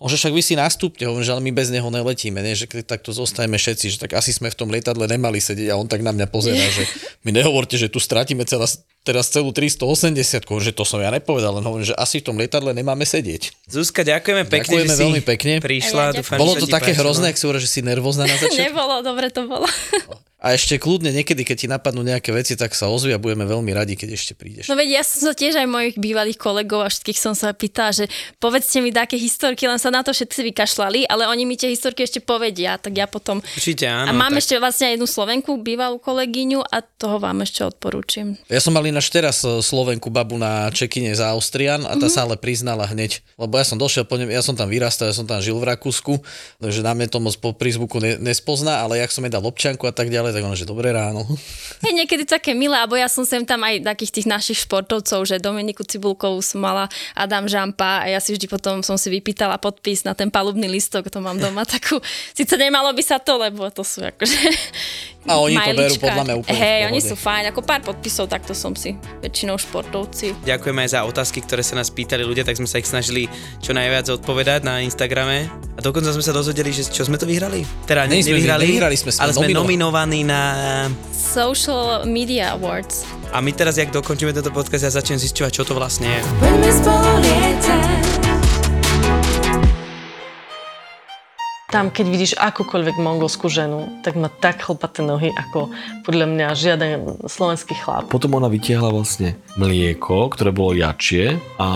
[0.01, 2.57] on že však vy si nastúpte, hovorím, že ale my bez neho neletíme, ne?
[2.57, 5.79] že keď takto zostajeme všetci, že tak asi sme v tom lietadle nemali sedieť a
[5.79, 6.89] on tak na mňa pozerá, že
[7.21, 8.65] mi nehovorte, že tu stratíme celá,
[9.05, 12.73] teraz celú 380, že to som ja nepovedal, len hovorím, že asi v tom lietadle
[12.73, 13.53] nemáme sedieť.
[13.69, 15.53] Zuzka, ďakujeme pekne, ďakujeme že veľmi pekne.
[15.61, 16.03] prišla.
[16.11, 17.05] Ja dúfam, bolo to také páčilo.
[17.05, 18.65] hrozné, ak si hovorila, že si nervózna na začiatku.
[18.73, 19.69] Nebolo, dobre to bolo.
[20.45, 23.73] A ešte kľudne niekedy, keď ti napadnú nejaké veci, tak sa ozvi a budeme veľmi
[23.73, 24.69] radi, keď ešte prídeš.
[24.69, 27.97] No veď ja som sa tiež aj mojich bývalých kolegov a všetkých som sa pýtala,
[27.97, 28.13] že
[28.45, 32.05] povedzte mi také historky, len sa na to všetci vykašľali, ale oni mi tie historky
[32.05, 33.41] ešte povedia, tak ja potom...
[33.41, 34.05] Určite áno.
[34.05, 34.45] a mám tak...
[34.45, 38.37] ešte vlastne jednu Slovenku, bývalú kolegyňu a toho vám ešte odporúčam.
[38.53, 42.15] Ja som mal ináč teraz e, Slovenku babu na čekine za Austrian a tá mm-hmm.
[42.15, 43.27] sa ale priznala hneď.
[43.35, 45.67] Lebo ja som došiel po ňom, ja som tam vyrastal, ja som tam žil v
[45.75, 46.23] Rakúsku,
[46.63, 49.91] takže na mňa to moc po prízvuku ne, nespozná, ale jak som jej dal občanku
[49.91, 51.27] a tak ďalej, tak ona, že dobré ráno.
[51.85, 55.43] Je niekedy také milé, alebo ja som sem tam aj takých tých našich športovcov, že
[55.43, 60.07] Dominiku Cibulkovú som mala, Adam Žampa a ja si vždy potom som si vypýtala podpis
[60.07, 62.01] na ten palubný listok, to mám doma takú.
[62.33, 64.41] Sice nemalo by sa to, lebo to sú akože
[65.25, 68.53] A oni to berú podľa mňa úplne Hej, oni sú fajn, ako pár podpisov, takto
[68.53, 68.93] som si
[69.25, 70.37] väčšinou športovci.
[70.45, 73.33] Ďakujeme aj za otázky, ktoré sa nás pýtali ľudia, tak sme sa ich snažili
[73.65, 75.49] čo najviac odpovedať na Instagrame.
[75.75, 77.65] A dokonca sme sa dozvedeli, že čo sme to vyhrali?
[77.89, 80.29] Teda ne, nevyhrali, nevyhrali sme, sme ale sme nominovaní.
[80.29, 80.41] na...
[81.11, 83.09] Social Media Awards.
[83.33, 86.21] A my teraz, jak dokončíme tento podcast, ja začnem zisťovať, čo to vlastne je.
[91.75, 95.75] Tam, keď vidíš akúkoľvek mongolskú ženu, tak má tak chlpaté nohy, ako
[96.07, 96.91] podľa mňa žiaden
[97.27, 98.07] slovenský chlap.
[98.07, 101.67] Potom ona vytiahla vlastne mlieko, ktoré bolo jačie a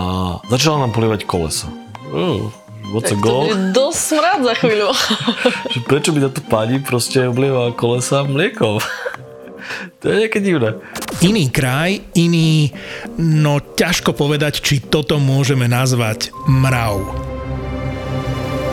[0.47, 1.67] začala nám polievať kolesa.
[2.15, 2.47] Uh,
[2.95, 3.51] what's a To goal?
[3.51, 4.89] bude dosť smrad za chvíľu.
[5.91, 8.79] Prečo by táto pani proste oblieva kolesa mliekom?
[9.99, 10.79] to je nejaké divné.
[11.19, 12.71] Iný kraj, iný,
[13.19, 17.28] no ťažko povedať, či toto môžeme nazvať mrav.